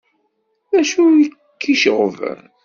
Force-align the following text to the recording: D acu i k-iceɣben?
D 0.71 0.73
acu 0.81 1.03
i 1.23 1.25
k-iceɣben? 1.59 2.41